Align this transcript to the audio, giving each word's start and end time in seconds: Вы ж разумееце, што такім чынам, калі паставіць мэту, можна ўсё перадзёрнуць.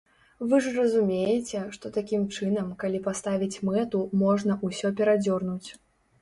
Вы 0.51 0.59
ж 0.67 0.71
разумееце, 0.77 1.59
што 1.75 1.91
такім 1.97 2.23
чынам, 2.37 2.71
калі 2.85 3.03
паставіць 3.09 3.61
мэту, 3.71 4.01
можна 4.23 4.57
ўсё 4.71 4.93
перадзёрнуць. 5.03 5.69